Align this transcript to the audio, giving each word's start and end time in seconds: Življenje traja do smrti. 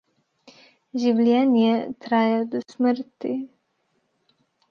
Življenje 1.03 1.75
traja 2.05 2.41
do 2.55 2.63
smrti. 2.73 3.37